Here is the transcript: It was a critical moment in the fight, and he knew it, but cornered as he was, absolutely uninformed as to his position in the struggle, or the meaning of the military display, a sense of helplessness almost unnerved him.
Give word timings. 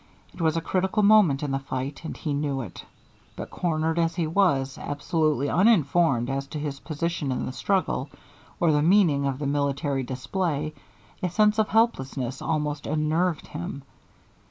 It 0.33 0.41
was 0.41 0.57
a 0.57 0.61
critical 0.61 1.03
moment 1.03 1.43
in 1.43 1.51
the 1.51 1.59
fight, 1.59 2.03
and 2.05 2.17
he 2.17 2.33
knew 2.33 2.61
it, 2.61 2.83
but 3.35 3.51
cornered 3.51 3.99
as 3.99 4.15
he 4.15 4.25
was, 4.25 4.79
absolutely 4.79 5.47
uninformed 5.47 6.27
as 6.27 6.47
to 6.47 6.59
his 6.59 6.79
position 6.79 7.31
in 7.31 7.45
the 7.45 7.51
struggle, 7.51 8.09
or 8.59 8.71
the 8.71 8.81
meaning 8.81 9.27
of 9.27 9.37
the 9.37 9.45
military 9.45 10.01
display, 10.01 10.73
a 11.21 11.29
sense 11.29 11.59
of 11.59 11.69
helplessness 11.69 12.41
almost 12.41 12.87
unnerved 12.87 13.45
him. 13.45 13.83